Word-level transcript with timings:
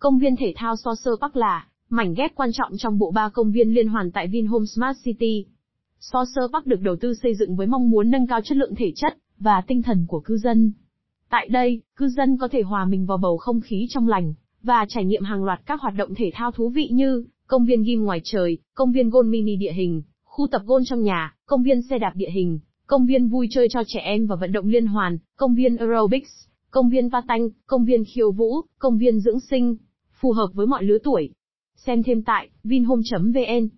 Công 0.00 0.18
viên 0.18 0.36
thể 0.36 0.52
thao 0.56 0.76
Saucer 0.76 1.14
Park 1.20 1.36
là 1.36 1.66
mảnh 1.90 2.14
ghép 2.14 2.34
quan 2.34 2.50
trọng 2.52 2.72
trong 2.76 2.98
bộ 2.98 3.10
ba 3.10 3.28
công 3.28 3.52
viên 3.52 3.74
liên 3.74 3.88
hoàn 3.88 4.10
tại 4.10 4.28
Vinhome 4.28 4.66
Smart 4.66 4.98
City. 5.04 5.46
Saucer 6.00 6.44
Park 6.52 6.66
được 6.66 6.80
đầu 6.80 6.96
tư 6.96 7.14
xây 7.22 7.34
dựng 7.34 7.56
với 7.56 7.66
mong 7.66 7.90
muốn 7.90 8.10
nâng 8.10 8.26
cao 8.26 8.40
chất 8.44 8.56
lượng 8.56 8.74
thể 8.74 8.92
chất 8.96 9.18
và 9.38 9.62
tinh 9.66 9.82
thần 9.82 10.04
của 10.08 10.20
cư 10.20 10.36
dân. 10.36 10.72
Tại 11.30 11.48
đây, 11.48 11.82
cư 11.96 12.08
dân 12.08 12.36
có 12.36 12.48
thể 12.48 12.62
hòa 12.62 12.84
mình 12.84 13.06
vào 13.06 13.18
bầu 13.18 13.38
không 13.38 13.60
khí 13.60 13.86
trong 13.90 14.08
lành 14.08 14.34
và 14.62 14.86
trải 14.88 15.04
nghiệm 15.04 15.22
hàng 15.22 15.44
loạt 15.44 15.60
các 15.66 15.80
hoạt 15.80 15.94
động 15.96 16.14
thể 16.14 16.30
thao 16.34 16.50
thú 16.50 16.68
vị 16.68 16.88
như 16.92 17.24
công 17.46 17.64
viên 17.64 17.82
gym 17.82 18.04
ngoài 18.04 18.20
trời, 18.24 18.58
công 18.74 18.92
viên 18.92 19.10
golf 19.10 19.30
mini 19.30 19.56
địa 19.56 19.72
hình, 19.72 20.02
khu 20.24 20.46
tập 20.46 20.62
golf 20.66 20.84
trong 20.84 21.02
nhà, 21.02 21.34
công 21.46 21.62
viên 21.62 21.82
xe 21.82 21.98
đạp 21.98 22.12
địa 22.14 22.30
hình, 22.30 22.58
công 22.86 23.06
viên 23.06 23.28
vui 23.28 23.48
chơi 23.50 23.68
cho 23.70 23.82
trẻ 23.86 24.00
em 24.00 24.26
và 24.26 24.36
vận 24.36 24.52
động 24.52 24.68
liên 24.68 24.86
hoàn, 24.86 25.18
công 25.36 25.54
viên 25.54 25.76
aerobics, 25.76 26.30
công 26.70 26.90
viên 26.90 27.10
patanh, 27.10 27.48
công 27.66 27.84
viên 27.84 28.04
khiêu 28.04 28.32
vũ, 28.32 28.60
công 28.78 28.98
viên 28.98 29.20
dưỡng 29.20 29.40
sinh, 29.40 29.76
phù 30.20 30.32
hợp 30.32 30.48
với 30.54 30.66
mọi 30.66 30.84
lứa 30.84 30.98
tuổi. 31.04 31.30
Xem 31.76 32.02
thêm 32.02 32.22
tại 32.22 32.50
vinhome.vn 32.64 33.68